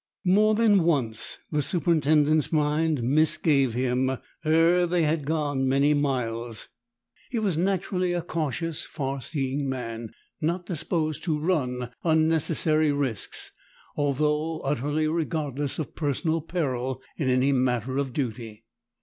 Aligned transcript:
More 0.25 0.55
than 0.55 0.81
once 0.81 1.37
the 1.51 1.61
superintendent's 1.61 2.51
mind 2.51 3.03
misgave 3.03 3.75
him 3.75 4.17
ere 4.43 4.87
they 4.87 5.03
had 5.03 5.27
gone 5.27 5.69
many 5.69 5.93
miles. 5.93 6.69
He 7.29 7.37
was 7.37 7.55
naturally 7.55 8.11
a 8.13 8.23
cautious, 8.23 8.83
far 8.83 9.21
seeing 9.21 9.69
man, 9.69 10.11
not 10.41 10.65
disposed 10.65 11.23
to 11.25 11.37
run 11.37 11.91
unnecessary 12.03 12.91
risks, 12.91 13.51
although 13.95 14.61
utterly 14.61 15.07
regardless 15.07 15.77
of 15.77 15.93
personal 15.95 16.41
peril 16.41 17.03
in 17.17 17.29
any 17.29 17.51
matter 17.51 17.99
of 17.99 18.11
duty. 18.11 18.65